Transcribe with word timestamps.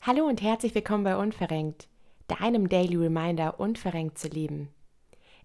Hallo 0.00 0.24
und 0.24 0.40
herzlich 0.40 0.74
willkommen 0.74 1.04
bei 1.04 1.16
Unverrenkt, 1.18 1.88
deinem 2.28 2.70
Daily 2.70 2.96
Reminder, 2.96 3.60
unverrenkt 3.60 4.16
zu 4.16 4.28
leben. 4.28 4.70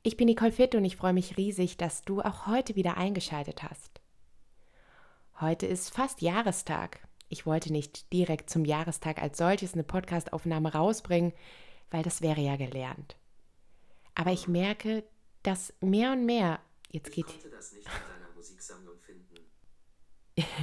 Ich 0.04 0.16
bin 0.16 0.28
Nicole 0.28 0.54
Fitt 0.54 0.73
und 0.73 0.86
ich 0.86 0.95
freue 0.95 1.11
mich 1.11 1.36
riesig, 1.36 1.75
dass 1.75 2.04
du 2.04 2.21
auch 2.21 2.47
heute 2.47 2.77
wieder 2.77 2.95
eingeschaltet 2.95 3.63
hast. 3.63 3.99
Heute 5.41 5.65
ist 5.65 5.93
fast 5.93 6.21
Jahrestag. 6.21 7.05
Ich 7.27 7.45
wollte 7.45 7.73
nicht 7.73 8.13
direkt 8.13 8.49
zum 8.49 8.63
Jahrestag 8.63 9.21
als 9.21 9.38
solches 9.38 9.73
eine 9.73 9.83
Podcastaufnahme 9.83 10.71
rausbringen, 10.71 11.33
weil 11.91 12.04
das 12.04 12.21
wäre 12.21 12.39
ja 12.39 12.55
gelernt. 12.55 13.17
Aber 14.15 14.31
ich 14.31 14.47
merke, 14.47 15.04
dass 15.46 15.73
mehr 15.80 16.12
und 16.12 16.25
mehr 16.25 16.59
jetzt 16.91 17.12
geht. 17.12 17.27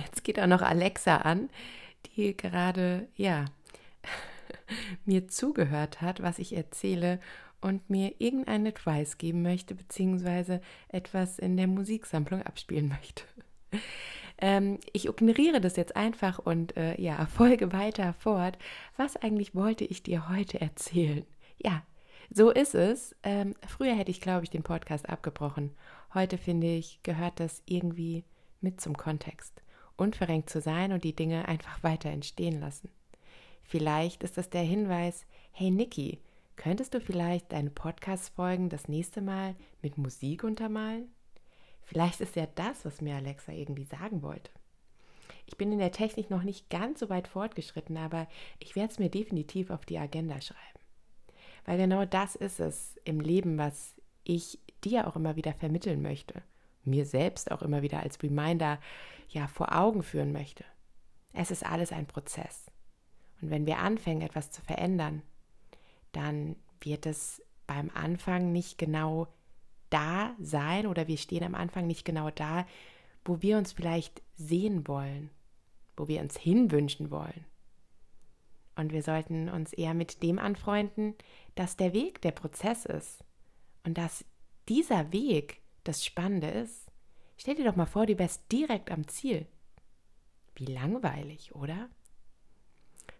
Jetzt 0.04 0.22
geht 0.22 0.38
auch 0.38 0.46
noch 0.46 0.60
Alexa 0.60 1.16
an, 1.16 1.48
die 2.04 2.36
gerade 2.36 3.08
ja 3.16 3.46
mir 5.06 5.28
zugehört 5.28 6.02
hat, 6.02 6.22
was 6.22 6.38
ich 6.38 6.54
erzähle 6.54 7.20
und 7.62 7.88
mir 7.88 8.20
irgendeinen 8.20 8.66
Advice 8.66 9.16
geben 9.16 9.40
möchte, 9.40 9.74
beziehungsweise 9.74 10.60
etwas 10.88 11.38
in 11.38 11.56
der 11.56 11.68
Musiksammlung 11.68 12.42
abspielen 12.42 12.88
möchte. 12.88 13.24
Ähm, 14.38 14.80
ich 14.92 15.06
ignoriere 15.06 15.60
das 15.60 15.76
jetzt 15.76 15.94
einfach 15.94 16.40
und 16.40 16.76
äh, 16.76 17.00
ja, 17.00 17.26
folge 17.26 17.72
weiter 17.72 18.12
fort. 18.12 18.58
Was 18.96 19.16
eigentlich 19.16 19.54
wollte 19.54 19.84
ich 19.84 20.02
dir 20.02 20.28
heute 20.28 20.60
erzählen? 20.60 21.24
Ja, 21.58 21.84
so 22.34 22.50
ist 22.50 22.74
es. 22.74 23.14
Ähm, 23.22 23.54
früher 23.66 23.94
hätte 23.94 24.10
ich, 24.10 24.20
glaube 24.20 24.44
ich, 24.44 24.50
den 24.50 24.62
Podcast 24.62 25.08
abgebrochen. 25.08 25.72
Heute 26.14 26.38
finde 26.38 26.68
ich, 26.68 27.02
gehört 27.02 27.40
das 27.40 27.62
irgendwie 27.66 28.24
mit 28.60 28.80
zum 28.80 28.96
Kontext. 28.96 29.62
Unverrenkt 29.96 30.48
zu 30.48 30.60
sein 30.60 30.92
und 30.92 31.04
die 31.04 31.14
Dinge 31.14 31.46
einfach 31.46 31.82
weiter 31.82 32.10
entstehen 32.10 32.60
lassen. 32.60 32.88
Vielleicht 33.62 34.22
ist 34.22 34.38
das 34.38 34.50
der 34.50 34.62
Hinweis, 34.62 35.26
hey 35.52 35.70
Niki, 35.70 36.20
könntest 36.56 36.94
du 36.94 37.00
vielleicht 37.00 37.52
deine 37.52 37.70
Podcast-Folgen 37.70 38.68
das 38.68 38.88
nächste 38.88 39.20
Mal 39.20 39.54
mit 39.82 39.98
Musik 39.98 40.44
untermalen? 40.44 41.08
Vielleicht 41.82 42.20
ist 42.20 42.36
ja 42.36 42.46
das, 42.54 42.84
was 42.84 43.00
mir 43.00 43.16
Alexa 43.16 43.52
irgendwie 43.52 43.84
sagen 43.84 44.22
wollte. 44.22 44.50
Ich 45.46 45.56
bin 45.56 45.72
in 45.72 45.78
der 45.78 45.92
Technik 45.92 46.30
noch 46.30 46.44
nicht 46.44 46.70
ganz 46.70 47.00
so 47.00 47.10
weit 47.10 47.28
fortgeschritten, 47.28 47.96
aber 47.96 48.26
ich 48.58 48.76
werde 48.76 48.92
es 48.92 48.98
mir 48.98 49.10
definitiv 49.10 49.70
auf 49.70 49.84
die 49.84 49.98
Agenda 49.98 50.40
schreiben. 50.40 50.71
Weil 51.64 51.78
genau 51.78 52.04
das 52.04 52.34
ist 52.34 52.60
es 52.60 52.96
im 53.04 53.20
Leben, 53.20 53.58
was 53.58 53.94
ich 54.24 54.58
dir 54.84 55.06
auch 55.06 55.16
immer 55.16 55.36
wieder 55.36 55.52
vermitteln 55.52 56.02
möchte, 56.02 56.42
mir 56.84 57.06
selbst 57.06 57.50
auch 57.50 57.62
immer 57.62 57.82
wieder 57.82 58.00
als 58.00 58.22
Reminder 58.22 58.78
ja 59.28 59.46
vor 59.46 59.74
Augen 59.74 60.02
führen 60.02 60.32
möchte. 60.32 60.64
Es 61.32 61.50
ist 61.50 61.64
alles 61.64 61.92
ein 61.92 62.06
Prozess. 62.06 62.66
Und 63.40 63.50
wenn 63.50 63.66
wir 63.66 63.78
anfangen, 63.78 64.22
etwas 64.22 64.50
zu 64.50 64.60
verändern, 64.62 65.22
dann 66.12 66.56
wird 66.80 67.06
es 67.06 67.42
beim 67.66 67.90
Anfang 67.94 68.52
nicht 68.52 68.78
genau 68.78 69.28
da 69.90 70.34
sein 70.40 70.86
oder 70.86 71.06
wir 71.08 71.16
stehen 71.16 71.44
am 71.44 71.54
Anfang 71.54 71.86
nicht 71.86 72.04
genau 72.04 72.30
da, 72.30 72.66
wo 73.24 73.42
wir 73.42 73.58
uns 73.58 73.72
vielleicht 73.72 74.22
sehen 74.36 74.86
wollen, 74.88 75.30
wo 75.96 76.08
wir 76.08 76.20
uns 76.20 76.36
hinwünschen 76.36 77.10
wollen. 77.10 77.44
Und 78.74 78.92
wir 78.92 79.02
sollten 79.02 79.48
uns 79.48 79.72
eher 79.72 79.94
mit 79.94 80.22
dem 80.22 80.38
anfreunden, 80.38 81.14
dass 81.54 81.76
der 81.76 81.92
Weg 81.92 82.20
der 82.22 82.32
Prozess 82.32 82.84
ist 82.84 83.24
und 83.84 83.98
dass 83.98 84.24
dieser 84.68 85.12
Weg 85.12 85.60
das 85.84 86.04
Spannende 86.04 86.48
ist. 86.48 86.90
Stell 87.36 87.56
dir 87.56 87.64
doch 87.64 87.76
mal 87.76 87.86
vor, 87.86 88.06
du 88.06 88.18
wärst 88.18 88.50
direkt 88.52 88.90
am 88.90 89.08
Ziel. 89.08 89.46
Wie 90.54 90.66
langweilig, 90.66 91.54
oder? 91.54 91.88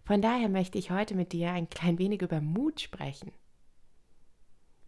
Von 0.05 0.21
daher 0.21 0.49
möchte 0.49 0.77
ich 0.77 0.91
heute 0.91 1.15
mit 1.15 1.33
dir 1.33 1.51
ein 1.51 1.69
klein 1.69 1.97
wenig 1.97 2.21
über 2.21 2.41
Mut 2.41 2.81
sprechen. 2.81 3.31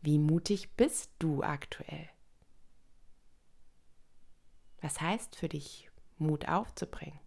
Wie 0.01 0.19
mutig 0.19 0.75
bist 0.75 1.11
du 1.19 1.41
aktuell? 1.41 2.09
Was 4.81 5.01
heißt 5.01 5.35
für 5.35 5.49
dich, 5.49 5.89
Mut 6.17 6.47
aufzubringen? 6.47 7.19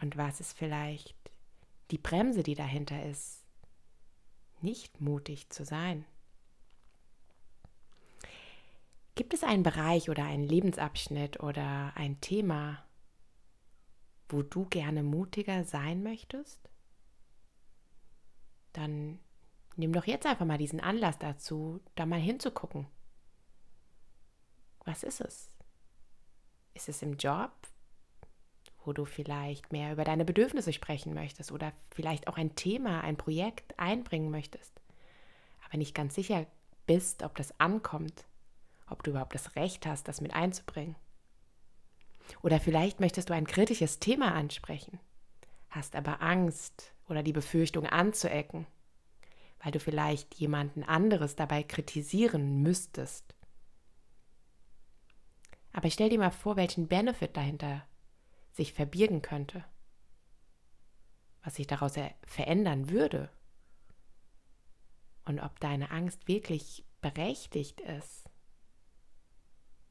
Und 0.00 0.16
was 0.16 0.40
ist 0.40 0.56
vielleicht 0.56 1.16
die 1.90 1.98
Bremse, 1.98 2.42
die 2.42 2.54
dahinter 2.54 3.04
ist, 3.04 3.43
nicht 4.64 5.00
mutig 5.00 5.50
zu 5.50 5.64
sein? 5.64 6.04
Gibt 9.14 9.32
es 9.32 9.44
einen 9.44 9.62
Bereich 9.62 10.10
oder 10.10 10.24
einen 10.24 10.42
Lebensabschnitt 10.42 11.40
oder 11.40 11.92
ein 11.94 12.20
Thema, 12.20 12.84
wo 14.28 14.42
du 14.42 14.64
gerne 14.64 15.02
mutiger 15.02 15.64
sein 15.64 16.02
möchtest, 16.02 16.68
dann 18.72 19.20
nimm 19.76 19.92
doch 19.92 20.06
jetzt 20.06 20.26
einfach 20.26 20.46
mal 20.46 20.58
diesen 20.58 20.80
Anlass 20.80 21.18
dazu, 21.18 21.80
da 21.94 22.06
mal 22.06 22.20
hinzugucken. 22.20 22.86
Was 24.84 25.02
ist 25.04 25.20
es? 25.20 25.50
Ist 26.74 26.88
es 26.88 27.02
im 27.02 27.16
Job, 27.16 27.52
wo 28.84 28.92
du 28.92 29.04
vielleicht 29.04 29.72
mehr 29.72 29.92
über 29.92 30.04
deine 30.04 30.24
Bedürfnisse 30.24 30.72
sprechen 30.72 31.14
möchtest 31.14 31.52
oder 31.52 31.72
vielleicht 31.90 32.28
auch 32.28 32.36
ein 32.36 32.54
Thema, 32.54 33.00
ein 33.00 33.16
Projekt 33.16 33.78
einbringen 33.78 34.30
möchtest, 34.30 34.80
aber 35.66 35.78
nicht 35.78 35.94
ganz 35.94 36.14
sicher 36.14 36.46
bist, 36.86 37.22
ob 37.22 37.34
das 37.36 37.58
ankommt, 37.58 38.24
ob 38.88 39.02
du 39.02 39.10
überhaupt 39.10 39.34
das 39.34 39.56
Recht 39.56 39.86
hast, 39.86 40.08
das 40.08 40.20
mit 40.20 40.34
einzubringen? 40.34 40.96
Oder 42.42 42.60
vielleicht 42.60 43.00
möchtest 43.00 43.30
du 43.30 43.34
ein 43.34 43.46
kritisches 43.46 43.98
Thema 43.98 44.34
ansprechen, 44.34 44.98
hast 45.70 45.96
aber 45.96 46.22
Angst 46.22 46.94
oder 47.08 47.22
die 47.22 47.32
Befürchtung 47.32 47.86
anzuecken, 47.86 48.66
weil 49.62 49.72
du 49.72 49.80
vielleicht 49.80 50.34
jemanden 50.34 50.82
anderes 50.84 51.36
dabei 51.36 51.62
kritisieren 51.62 52.62
müsstest. 52.62 53.34
Aber 55.72 55.90
stell 55.90 56.08
dir 56.08 56.18
mal 56.18 56.30
vor, 56.30 56.56
welchen 56.56 56.86
Benefit 56.86 57.36
dahinter 57.36 57.82
sich 58.54 58.72
verbirgen 58.72 59.20
könnte, 59.20 59.64
was 61.42 61.56
sich 61.56 61.66
daraus 61.66 61.94
verändern 62.26 62.88
würde 62.88 63.28
und 65.24 65.40
ob 65.40 65.58
deine 65.60 65.90
Angst 65.90 66.28
wirklich 66.28 66.84
berechtigt 67.00 67.80
ist. 67.80 68.30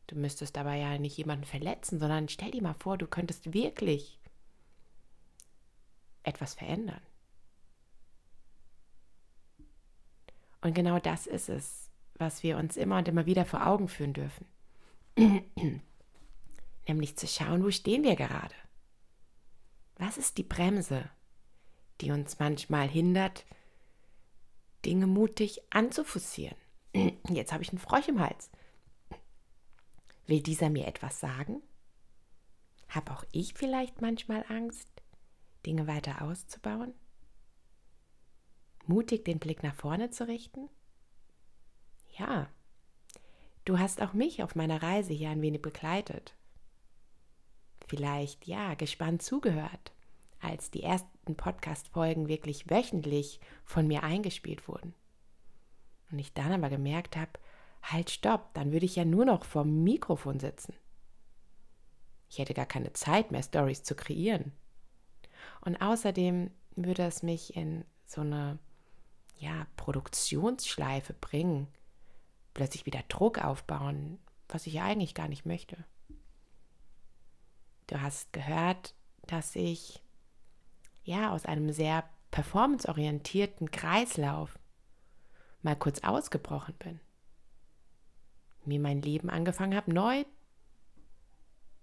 Du 0.07 0.15
müsstest 0.15 0.55
dabei 0.55 0.77
ja 0.77 0.97
nicht 0.97 1.17
jemanden 1.17 1.45
verletzen, 1.45 1.99
sondern 1.99 2.29
stell 2.29 2.51
dir 2.51 2.61
mal 2.61 2.75
vor, 2.75 2.97
du 2.97 3.07
könntest 3.07 3.53
wirklich 3.53 4.19
etwas 6.23 6.53
verändern. 6.53 7.01
Und 10.61 10.73
genau 10.73 10.99
das 10.99 11.27
ist 11.27 11.49
es, 11.49 11.89
was 12.15 12.41
wir 12.43 12.57
uns 12.57 12.77
immer 12.77 12.97
und 12.97 13.07
immer 13.09 13.25
wieder 13.25 13.43
vor 13.45 13.67
Augen 13.67 13.89
führen 13.89 14.13
dürfen. 14.13 14.45
Nämlich 16.87 17.17
zu 17.17 17.27
schauen, 17.27 17.63
wo 17.63 17.71
stehen 17.71 18.03
wir 18.03 18.15
gerade? 18.15 18.55
Was 19.95 20.17
ist 20.17 20.37
die 20.37 20.43
Bremse, 20.43 21.09
die 22.01 22.11
uns 22.11 22.39
manchmal 22.39 22.87
hindert, 22.87 23.45
Dinge 24.85 25.07
mutig 25.07 25.61
anzufussieren? 25.69 26.57
Jetzt 27.29 27.53
habe 27.53 27.63
ich 27.63 27.69
einen 27.69 27.79
Frosch 27.79 28.07
im 28.07 28.19
Hals. 28.19 28.49
Will 30.27 30.41
dieser 30.41 30.69
mir 30.69 30.87
etwas 30.87 31.19
sagen? 31.19 31.61
Habe 32.89 33.11
auch 33.11 33.23
ich 33.31 33.53
vielleicht 33.53 34.01
manchmal 34.01 34.45
Angst, 34.49 34.87
Dinge 35.65 35.87
weiter 35.87 36.21
auszubauen? 36.21 36.93
Mutig 38.85 39.25
den 39.25 39.39
Blick 39.39 39.63
nach 39.63 39.75
vorne 39.75 40.11
zu 40.11 40.27
richten? 40.27 40.69
Ja, 42.17 42.49
du 43.65 43.79
hast 43.79 44.01
auch 44.01 44.13
mich 44.13 44.43
auf 44.43 44.55
meiner 44.55 44.83
Reise 44.83 45.13
hier 45.13 45.29
ein 45.29 45.41
wenig 45.41 45.61
begleitet. 45.61 46.35
Vielleicht, 47.95 48.47
ja, 48.47 48.73
gespannt 48.73 49.21
zugehört, 49.21 49.91
als 50.39 50.71
die 50.71 50.81
ersten 50.81 51.35
Podcast-Folgen 51.35 52.27
wirklich 52.27 52.69
wöchentlich 52.69 53.39
von 53.65 53.87
mir 53.87 54.01
eingespielt 54.01 54.67
wurden. 54.67 54.95
Und 56.11 56.17
ich 56.17 56.33
dann 56.33 56.51
aber 56.51 56.69
gemerkt 56.69 57.15
habe, 57.15 57.31
Halt, 57.83 58.09
stopp, 58.09 58.53
dann 58.53 58.71
würde 58.71 58.85
ich 58.85 58.95
ja 58.95 59.03
nur 59.03 59.25
noch 59.25 59.43
vorm 59.43 59.83
Mikrofon 59.83 60.39
sitzen. 60.39 60.73
Ich 62.29 62.39
hätte 62.39 62.53
gar 62.53 62.65
keine 62.65 62.93
Zeit 62.93 63.29
mehr, 63.29 63.43
Stories 63.43 63.83
zu 63.83 63.93
kreieren. 63.93 64.53
Und 65.61 65.81
außerdem 65.81 66.49
würde 66.75 67.03
es 67.03 67.21
mich 67.21 67.55
in 67.55 67.83
so 68.05 68.21
eine 68.21 68.57
ja, 69.37 69.67
Produktionsschleife 69.75 71.13
bringen, 71.13 71.67
plötzlich 72.53 72.85
wieder 72.85 73.03
Druck 73.09 73.43
aufbauen, 73.43 74.17
was 74.47 74.65
ich 74.65 74.73
ja 74.73 74.85
eigentlich 74.85 75.13
gar 75.13 75.27
nicht 75.27 75.45
möchte. 75.45 75.83
Du 77.87 78.01
hast 78.01 78.31
gehört, 78.33 78.95
dass 79.27 79.55
ich 79.55 80.01
ja 81.03 81.31
aus 81.31 81.45
einem 81.45 81.71
sehr 81.71 82.09
performanceorientierten 82.31 83.71
Kreislauf 83.71 84.57
mal 85.61 85.75
kurz 85.75 85.99
ausgebrochen 86.03 86.75
bin, 86.79 86.99
mir 88.65 88.79
mein 88.79 89.01
Leben 89.01 89.29
angefangen 89.29 89.75
habe, 89.75 89.93
neu 89.93 90.25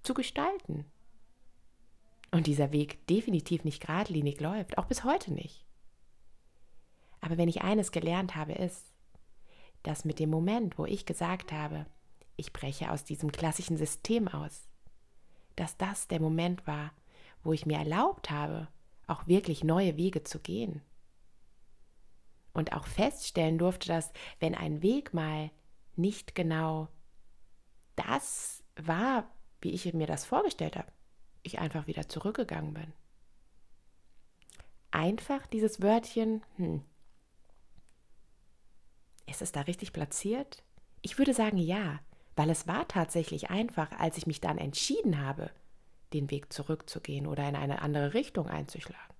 zu 0.02 0.14
gestalten. 0.14 0.84
Und 2.30 2.46
dieser 2.46 2.72
Weg 2.72 3.06
definitiv 3.08 3.64
nicht 3.64 3.80
geradlinig 3.80 4.40
läuft, 4.40 4.78
auch 4.78 4.86
bis 4.86 5.04
heute 5.04 5.32
nicht. 5.32 5.64
Aber 7.20 7.36
wenn 7.36 7.48
ich 7.48 7.62
eines 7.62 7.92
gelernt 7.92 8.36
habe, 8.36 8.52
ist, 8.52 8.92
dass 9.82 10.04
mit 10.04 10.18
dem 10.18 10.30
Moment, 10.30 10.78
wo 10.78 10.86
ich 10.86 11.06
gesagt 11.06 11.52
habe, 11.52 11.86
ich 12.36 12.52
breche 12.52 12.90
aus 12.90 13.04
diesem 13.04 13.32
klassischen 13.32 13.76
System 13.76 14.28
aus, 14.28 14.69
dass 15.56 15.76
das 15.76 16.08
der 16.08 16.20
Moment 16.20 16.66
war, 16.66 16.92
wo 17.42 17.52
ich 17.52 17.66
mir 17.66 17.78
erlaubt 17.78 18.30
habe, 18.30 18.68
auch 19.06 19.26
wirklich 19.26 19.64
neue 19.64 19.96
Wege 19.96 20.22
zu 20.22 20.38
gehen. 20.38 20.82
Und 22.52 22.72
auch 22.72 22.86
feststellen 22.86 23.58
durfte, 23.58 23.88
dass 23.88 24.12
wenn 24.38 24.54
ein 24.54 24.82
Weg 24.82 25.14
mal 25.14 25.50
nicht 25.96 26.34
genau 26.34 26.88
das 27.96 28.62
war, 28.76 29.30
wie 29.60 29.70
ich 29.70 29.92
mir 29.92 30.06
das 30.06 30.24
vorgestellt 30.24 30.76
habe, 30.76 30.90
ich 31.42 31.58
einfach 31.58 31.86
wieder 31.86 32.08
zurückgegangen 32.08 32.74
bin. 32.74 32.92
Einfach 34.90 35.46
dieses 35.46 35.80
Wörtchen, 35.80 36.42
hm, 36.56 36.82
ist 39.26 39.42
es 39.42 39.52
da 39.52 39.62
richtig 39.62 39.92
platziert? 39.92 40.64
Ich 41.02 41.18
würde 41.18 41.34
sagen 41.34 41.58
ja, 41.58 42.00
weil 42.40 42.48
es 42.48 42.66
war 42.66 42.88
tatsächlich 42.88 43.50
einfach, 43.50 43.90
als 43.98 44.16
ich 44.16 44.26
mich 44.26 44.40
dann 44.40 44.56
entschieden 44.56 45.22
habe, 45.22 45.50
den 46.14 46.30
Weg 46.30 46.50
zurückzugehen 46.50 47.26
oder 47.26 47.46
in 47.46 47.54
eine 47.54 47.82
andere 47.82 48.14
Richtung 48.14 48.46
einzuschlagen. 48.46 49.14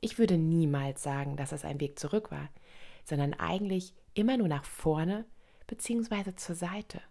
Ich 0.00 0.18
würde 0.18 0.38
niemals 0.38 1.02
sagen, 1.02 1.36
dass 1.36 1.52
es 1.52 1.66
ein 1.66 1.80
Weg 1.80 1.98
zurück 1.98 2.30
war, 2.30 2.48
sondern 3.04 3.34
eigentlich 3.34 3.92
immer 4.14 4.38
nur 4.38 4.48
nach 4.48 4.64
vorne 4.64 5.26
bzw. 5.66 6.34
zur 6.34 6.54
Seite. 6.54 7.02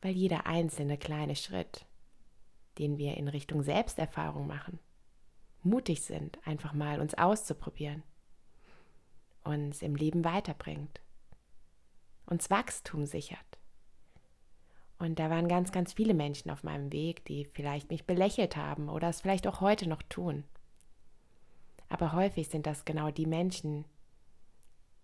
Weil 0.00 0.12
jeder 0.12 0.46
einzelne 0.46 0.96
kleine 0.96 1.36
Schritt, 1.36 1.84
den 2.78 2.96
wir 2.96 3.18
in 3.18 3.28
Richtung 3.28 3.62
Selbsterfahrung 3.62 4.46
machen, 4.46 4.78
mutig 5.62 6.00
sind, 6.00 6.38
einfach 6.46 6.72
mal 6.72 7.02
uns 7.02 7.12
auszuprobieren, 7.12 8.02
uns 9.44 9.82
im 9.82 9.94
Leben 9.94 10.24
weiterbringt, 10.24 11.02
uns 12.24 12.48
Wachstum 12.48 13.04
sichert. 13.04 13.57
Und 14.98 15.18
da 15.18 15.30
waren 15.30 15.48
ganz, 15.48 15.70
ganz 15.70 15.92
viele 15.92 16.14
Menschen 16.14 16.50
auf 16.50 16.64
meinem 16.64 16.92
Weg, 16.92 17.24
die 17.26 17.44
vielleicht 17.44 17.90
mich 17.90 18.04
belächelt 18.04 18.56
haben 18.56 18.88
oder 18.88 19.08
es 19.08 19.20
vielleicht 19.20 19.46
auch 19.46 19.60
heute 19.60 19.88
noch 19.88 20.02
tun. 20.02 20.44
Aber 21.88 22.12
häufig 22.12 22.48
sind 22.48 22.66
das 22.66 22.84
genau 22.84 23.10
die 23.10 23.26
Menschen, 23.26 23.84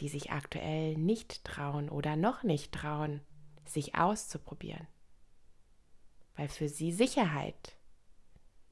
die 0.00 0.08
sich 0.08 0.32
aktuell 0.32 0.96
nicht 0.96 1.44
trauen 1.44 1.88
oder 1.88 2.16
noch 2.16 2.42
nicht 2.42 2.72
trauen, 2.72 3.20
sich 3.64 3.94
auszuprobieren. 3.94 4.86
Weil 6.36 6.48
für 6.48 6.68
sie 6.68 6.92
Sicherheit 6.92 7.76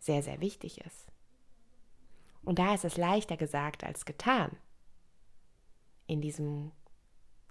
sehr, 0.00 0.22
sehr 0.22 0.40
wichtig 0.40 0.80
ist. 0.80 1.06
Und 2.42 2.58
da 2.58 2.74
ist 2.74 2.84
es 2.84 2.96
leichter 2.96 3.36
gesagt 3.36 3.84
als 3.84 4.04
getan, 4.04 4.56
in 6.08 6.20
diesem 6.20 6.72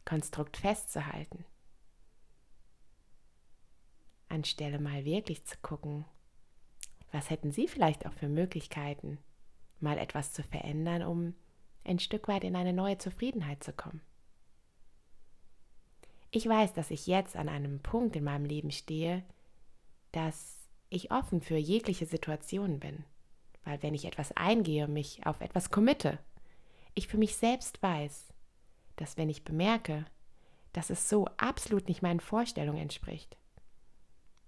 Konstrukt 0.03 0.57
festzuhalten. 0.57 1.45
Anstelle 4.31 4.79
mal 4.79 5.05
wirklich 5.05 5.45
zu 5.45 5.57
gucken, 5.61 6.05
was 7.11 7.29
hätten 7.29 7.51
Sie 7.51 7.67
vielleicht 7.67 8.05
auch 8.05 8.13
für 8.13 8.29
Möglichkeiten, 8.29 9.17
mal 9.79 9.97
etwas 9.97 10.33
zu 10.33 10.43
verändern, 10.43 11.03
um 11.03 11.35
ein 11.83 11.99
Stück 11.99 12.27
weit 12.27 12.43
in 12.43 12.55
eine 12.55 12.73
neue 12.73 12.97
Zufriedenheit 12.97 13.63
zu 13.63 13.73
kommen. 13.73 14.01
Ich 16.31 16.47
weiß, 16.47 16.73
dass 16.73 16.91
ich 16.91 17.07
jetzt 17.07 17.35
an 17.35 17.49
einem 17.49 17.81
Punkt 17.81 18.15
in 18.15 18.23
meinem 18.23 18.45
Leben 18.45 18.71
stehe, 18.71 19.23
dass 20.11 20.57
ich 20.89 21.11
offen 21.11 21.41
für 21.41 21.57
jegliche 21.57 22.05
Situationen 22.05 22.79
bin, 22.79 23.03
weil 23.65 23.81
wenn 23.83 23.93
ich 23.93 24.05
etwas 24.05 24.31
eingehe, 24.33 24.87
mich 24.87 25.25
auf 25.25 25.41
etwas 25.41 25.71
committe, 25.71 26.19
ich 26.93 27.07
für 27.07 27.17
mich 27.17 27.35
selbst 27.35 27.81
weiß, 27.81 28.33
dass 28.95 29.17
wenn 29.17 29.29
ich 29.29 29.43
bemerke, 29.43 30.05
dass 30.73 30.89
es 30.89 31.09
so 31.09 31.25
absolut 31.37 31.87
nicht 31.87 32.01
meinen 32.01 32.19
Vorstellungen 32.19 32.81
entspricht, 32.81 33.37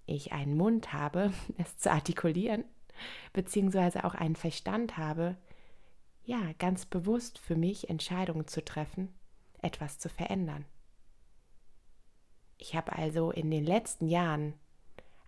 ich 0.06 0.32
einen 0.32 0.56
Mund 0.58 0.94
habe, 0.94 1.34
es 1.58 1.78
zu 1.78 1.92
artikulieren, 1.92 2.66
beziehungsweise 3.34 4.04
auch 4.04 4.14
einen 4.14 4.36
Verstand 4.36 4.98
habe, 4.98 5.38
ja, 6.26 6.54
ganz 6.58 6.86
bewusst 6.86 7.38
für 7.38 7.56
mich 7.56 7.90
Entscheidungen 7.90 8.48
zu 8.48 8.64
treffen, 8.64 9.14
etwas 9.62 10.00
zu 10.00 10.08
verändern. 10.10 10.66
Ich 12.58 12.76
habe 12.76 12.94
also 12.94 13.32
in 13.32 13.52
den 13.52 13.66
letzten 13.66 14.08
Jahren 14.08 14.54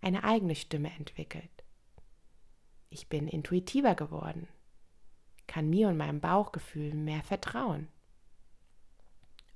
eine 0.01 0.23
eigene 0.23 0.55
Stimme 0.55 0.91
entwickelt. 0.97 1.49
Ich 2.89 3.09
bin 3.09 3.27
intuitiver 3.27 3.95
geworden, 3.95 4.47
kann 5.47 5.69
mir 5.69 5.89
und 5.89 5.97
meinem 5.97 6.21
Bauchgefühl 6.21 6.93
mehr 6.93 7.23
vertrauen. 7.23 7.89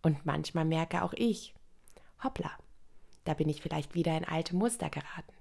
Und 0.01 0.25
manchmal 0.25 0.65
merke 0.65 1.03
auch 1.03 1.13
ich, 1.13 1.53
hoppla, 2.21 2.51
da 3.29 3.35
bin 3.35 3.47
ich 3.47 3.61
vielleicht 3.61 3.93
wieder 3.93 4.17
in 4.17 4.25
alte 4.25 4.55
Muster 4.55 4.89
geraten. 4.89 5.35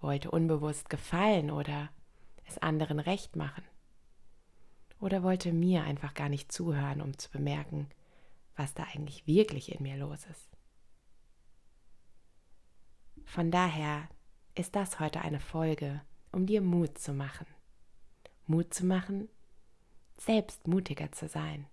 Wollte 0.00 0.32
unbewusst 0.32 0.90
gefallen 0.90 1.52
oder 1.52 1.90
es 2.44 2.58
anderen 2.58 2.98
recht 2.98 3.36
machen. 3.36 3.62
Oder 4.98 5.22
wollte 5.22 5.52
mir 5.52 5.84
einfach 5.84 6.12
gar 6.14 6.28
nicht 6.28 6.50
zuhören, 6.50 7.02
um 7.02 7.16
zu 7.18 7.30
bemerken, 7.30 7.88
was 8.56 8.74
da 8.74 8.82
eigentlich 8.82 9.28
wirklich 9.28 9.70
in 9.70 9.84
mir 9.84 9.96
los 9.96 10.26
ist. 10.26 10.48
Von 13.26 13.52
daher 13.52 14.08
ist 14.56 14.74
das 14.74 14.98
heute 14.98 15.20
eine 15.20 15.38
Folge, 15.38 16.02
um 16.32 16.46
dir 16.46 16.62
Mut 16.62 16.98
zu 16.98 17.12
machen. 17.12 17.46
Mut 18.48 18.74
zu 18.74 18.84
machen, 18.84 19.28
selbst 20.16 20.66
mutiger 20.66 21.12
zu 21.12 21.28
sein. 21.28 21.68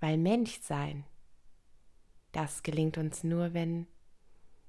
Weil 0.00 0.16
Menschsein 0.16 1.04
das 2.36 2.62
gelingt 2.62 2.98
uns 2.98 3.24
nur, 3.24 3.54
wenn 3.54 3.86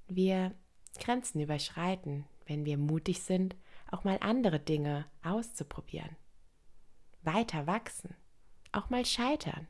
wir 0.08 0.56
Grenzen 1.00 1.42
überschreiten, 1.42 2.24
wenn 2.46 2.64
wir 2.64 2.78
mutig 2.78 3.22
sind, 3.24 3.58
auch 3.92 4.06
mal 4.06 4.18
andere 4.22 4.58
Dinge 4.58 5.06
auszuprobieren, 5.22 6.16
weiter 7.24 7.68
wachsen, 7.68 8.16
auch 8.72 8.90
mal 8.90 9.06
scheitern 9.06 9.68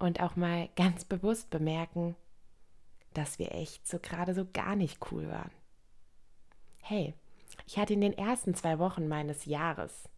und 0.00 0.20
auch 0.20 0.34
mal 0.34 0.68
ganz 0.74 1.04
bewusst 1.04 1.50
bemerken, 1.50 2.16
dass 3.14 3.38
wir 3.38 3.52
echt 3.52 3.86
so 3.86 4.00
gerade 4.00 4.34
so 4.34 4.44
gar 4.44 4.74
nicht 4.74 5.12
cool 5.12 5.28
waren. 5.28 5.52
Hey, 6.78 7.14
ich 7.68 7.78
hatte 7.78 7.94
in 7.94 8.00
den 8.00 8.12
ersten 8.12 8.54
zwei 8.56 8.80
Wochen 8.80 9.06
meines 9.06 9.44
Jahres 9.44 10.08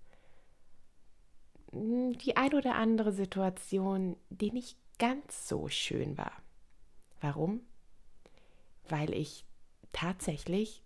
die 1.72 2.38
ein 2.38 2.54
oder 2.54 2.74
andere 2.74 3.12
Situation, 3.12 4.16
die 4.30 4.50
nicht 4.50 4.78
ganz 4.98 5.48
so 5.48 5.68
schön 5.68 6.18
war. 6.18 6.32
Warum? 7.20 7.60
Weil 8.88 9.12
ich 9.12 9.44
tatsächlich 9.92 10.84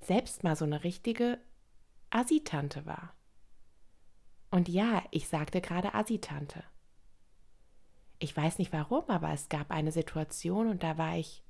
selbst 0.00 0.44
mal 0.44 0.56
so 0.56 0.64
eine 0.64 0.84
richtige 0.84 1.38
Asitante 2.10 2.86
war. 2.86 3.14
Und 4.50 4.68
ja, 4.68 5.02
ich 5.10 5.28
sagte 5.28 5.60
gerade 5.60 5.94
Asitante. 5.94 6.62
Ich 8.18 8.36
weiß 8.36 8.58
nicht 8.58 8.72
warum, 8.72 9.04
aber 9.08 9.32
es 9.32 9.48
gab 9.48 9.70
eine 9.70 9.90
Situation 9.90 10.68
und 10.68 10.82
da 10.82 10.96
war 10.96 11.16
ich 11.16 11.42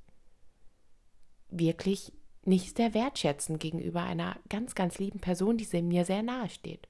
wirklich 1.50 2.12
nicht 2.44 2.76
sehr 2.76 2.94
wertschätzend 2.94 3.60
gegenüber 3.60 4.02
einer 4.02 4.38
ganz, 4.48 4.74
ganz 4.74 4.98
lieben 4.98 5.20
Person, 5.20 5.56
die 5.56 5.82
mir 5.82 6.04
sehr 6.04 6.22
nahe 6.22 6.48
steht. 6.48 6.88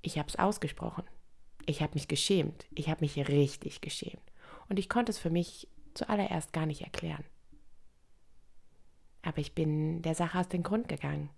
Ich 0.00 0.18
habe 0.18 0.28
es 0.28 0.36
ausgesprochen. 0.36 1.04
Ich 1.66 1.82
habe 1.82 1.94
mich 1.94 2.08
geschämt. 2.08 2.66
Ich 2.74 2.88
habe 2.88 3.00
mich 3.00 3.16
richtig 3.28 3.80
geschämt. 3.80 4.22
Und 4.68 4.78
ich 4.78 4.88
konnte 4.88 5.10
es 5.10 5.18
für 5.18 5.30
mich 5.30 5.68
zuallererst 5.94 6.52
gar 6.52 6.66
nicht 6.66 6.82
erklären. 6.82 7.24
Aber 9.22 9.38
ich 9.38 9.54
bin 9.54 10.02
der 10.02 10.14
Sache 10.14 10.38
aus 10.38 10.48
dem 10.48 10.62
Grund 10.62 10.88
gegangen. 10.88 11.30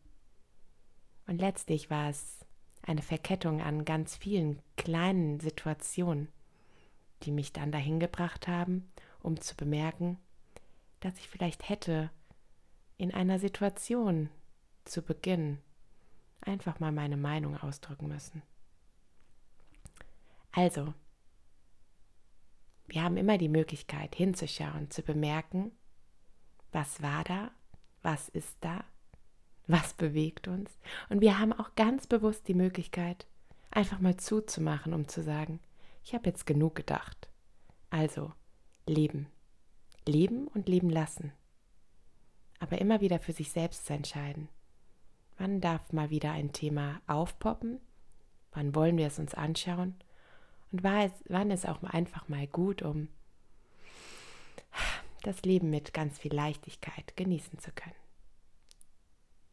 Und 1.27 1.41
letztlich 1.41 1.91
war 1.91 2.09
es 2.09 2.45
eine 2.83 3.03
Verkettung 3.03 3.63
an 3.63 3.85
ganz 3.85 4.17
vielen 4.17 4.61
kleinen 4.77 5.41
Situationen, 5.41 6.29
die 7.23 7.33
mich 7.33 7.53
dann 7.53 7.73
dahin 7.73 8.01
gebracht 8.01 8.49
haben, 8.49 8.91
um 9.21 9.41
zu 9.41 9.57
bemerken, 9.57 10.19
dass 11.01 11.19
ich 11.19 11.29
vielleicht 11.29 11.69
hätte 11.69 12.11
in 12.97 13.13
einer 13.13 13.39
Situation 13.39 14.29
zu 14.85 15.03
Beginn 15.03 15.59
einfach 16.41 16.81
mal 16.81 16.93
meine 16.93 17.17
Meinung 17.17 17.57
ausdrücken 17.57 18.09
müssen. 18.09 18.43
Also, 20.57 20.95
wir 22.87 23.03
haben 23.03 23.17
immer 23.17 23.39
die 23.39 23.49
Möglichkeit 23.49 24.15
hinzuschauen, 24.15 24.89
zu 24.89 25.03
bemerken, 25.03 25.73
was 26.71 27.03
war 27.03 27.25
da, 27.25 27.51
was 28.03 28.29
ist 28.29 28.57
da, 28.61 28.85
was 29.67 29.95
bewegt 29.95 30.47
uns. 30.47 30.79
Und 31.09 31.21
wir 31.21 31.41
haben 31.41 31.53
auch 31.53 31.75
ganz 31.75 32.07
bewusst 32.07 32.47
die 32.47 32.55
Möglichkeit, 32.55 33.27
einfach 33.73 33.99
mal 33.99 34.17
zuzumachen, 34.17 34.95
um 34.95 35.09
zu 35.09 35.25
sagen, 35.25 35.59
ich 36.05 36.15
habe 36.15 36.29
jetzt 36.29 36.47
genug 36.47 36.77
gedacht. 36.77 37.29
Also, 37.91 38.33
leben. 38.87 39.27
Leben 40.07 40.47
und 40.47 40.69
leben 40.69 40.91
lassen. 40.91 41.33
Aber 42.61 42.79
immer 42.79 43.01
wieder 43.01 43.19
für 43.19 43.33
sich 43.33 43.51
selbst 43.51 43.87
zu 43.87 43.93
entscheiden. 43.93 44.49
Wann 45.37 45.61
darf 45.61 45.93
mal 45.93 46.11
wieder 46.11 46.31
ein 46.31 46.53
Thema 46.53 47.01
aufpoppen? 47.09 47.81
Wann 48.53 48.75
wollen 48.77 48.97
wir 48.97 49.09
es 49.09 49.19
uns 49.19 49.35
anschauen? 49.35 49.97
Und 50.75 50.83
wann 50.83 51.53
ist 51.53 51.69
auch 51.69 51.85
einfach 51.85 52.29
mal 52.29 52.49
gut, 52.49 52.83
um 52.83 53.07
das 55.23 55.43
Leben 55.43 55.71
mit 55.71 55.95
ganz 55.95 56.19
viel 56.19 56.35
Leichtigkeit 56.35 57.17
genießen 57.17 57.61
zu 57.61 57.71
können. 57.71 57.95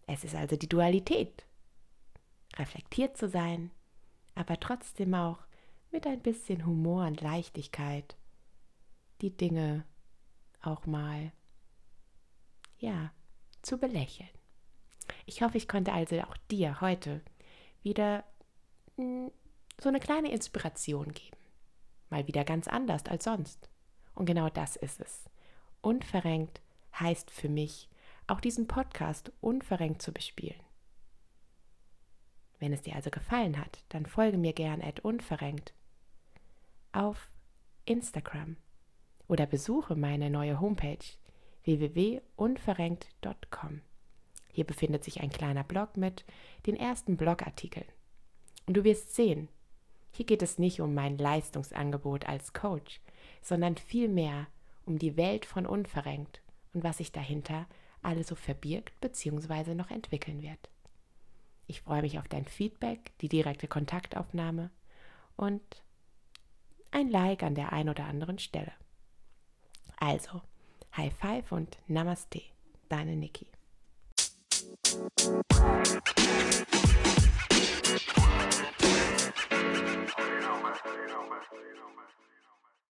Es 0.07 0.23
ist 0.23 0.33
also 0.33 0.55
die 0.55 0.67
Dualität. 0.67 1.45
Reflektiert 2.57 3.17
zu 3.17 3.29
sein, 3.29 3.69
aber 4.33 4.59
trotzdem 4.59 5.13
auch 5.13 5.37
mit 5.91 6.07
ein 6.07 6.21
bisschen 6.21 6.65
Humor 6.65 7.05
und 7.05 7.21
Leichtigkeit 7.21 8.17
die 9.21 9.37
Dinge 9.37 9.85
auch 10.63 10.87
mal, 10.87 11.31
ja, 12.79 13.13
zu 13.61 13.77
belächeln. 13.77 14.27
Ich 15.27 15.43
hoffe, 15.43 15.57
ich 15.57 15.67
konnte 15.67 15.93
also 15.93 16.19
auch 16.21 16.35
dir 16.49 16.81
heute 16.81 17.21
wieder 17.83 18.23
hm, 18.95 19.31
so 19.81 19.89
eine 19.89 19.99
kleine 19.99 20.31
Inspiration 20.31 21.11
geben. 21.11 21.37
Mal 22.09 22.27
wieder 22.27 22.43
ganz 22.43 22.67
anders 22.67 23.05
als 23.07 23.23
sonst. 23.23 23.69
Und 24.13 24.25
genau 24.25 24.49
das 24.49 24.75
ist 24.75 25.01
es. 25.01 25.25
Unverrenkt 25.81 26.61
heißt 26.99 27.31
für 27.31 27.49
mich, 27.49 27.89
auch 28.27 28.39
diesen 28.39 28.67
Podcast 28.67 29.31
unverrenkt 29.41 30.01
zu 30.01 30.11
bespielen. 30.11 30.61
Wenn 32.59 32.73
es 32.73 32.83
dir 32.83 32.95
also 32.95 33.09
gefallen 33.09 33.57
hat, 33.57 33.83
dann 33.89 34.05
folge 34.05 34.37
mir 34.37 34.53
gern 34.53 34.81
at 34.81 34.99
unverrenkt 34.99 35.73
auf 36.91 37.31
Instagram 37.85 38.57
oder 39.27 39.47
besuche 39.47 39.95
meine 39.95 40.29
neue 40.29 40.59
Homepage 40.59 40.99
www.unverrenkt.com. 41.63 43.81
Hier 44.51 44.65
befindet 44.65 45.03
sich 45.03 45.21
ein 45.21 45.31
kleiner 45.31 45.63
Blog 45.63 45.97
mit 45.97 46.25
den 46.65 46.75
ersten 46.75 47.17
Blogartikeln. 47.17 47.87
Und 48.67 48.75
du 48.75 48.83
wirst 48.83 49.15
sehen, 49.15 49.49
hier 50.11 50.25
geht 50.25 50.41
es 50.41 50.59
nicht 50.59 50.81
um 50.81 50.93
mein 50.93 51.17
Leistungsangebot 51.17 52.27
als 52.27 52.53
Coach, 52.53 53.01
sondern 53.41 53.77
vielmehr 53.77 54.47
um 54.85 54.99
die 54.99 55.17
Welt 55.17 55.45
von 55.45 55.65
Unverrenkt 55.65 56.41
und 56.73 56.83
was 56.83 56.97
sich 56.97 57.11
dahinter 57.11 57.65
alles 58.01 58.27
so 58.27 58.35
verbirgt 58.35 58.99
bzw. 58.99 59.75
noch 59.75 59.91
entwickeln 59.91 60.41
wird. 60.41 60.69
Ich 61.67 61.81
freue 61.81 62.01
mich 62.01 62.19
auf 62.19 62.27
dein 62.27 62.45
Feedback, 62.45 63.11
die 63.21 63.29
direkte 63.29 63.67
Kontaktaufnahme 63.67 64.71
und 65.37 65.61
ein 66.91 67.09
Like 67.09 67.43
an 67.43 67.55
der 67.55 67.71
einen 67.71 67.89
oder 67.89 68.05
anderen 68.05 68.39
Stelle. 68.39 68.73
Also, 69.97 70.41
High 70.97 71.13
Five 71.13 71.51
und 71.51 71.77
Namaste, 71.87 72.41
deine 72.89 73.15
Niki. 73.15 73.47
You 80.93 81.07
know, 81.07 81.23
man. 81.29 82.40